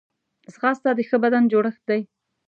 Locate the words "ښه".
1.07-1.17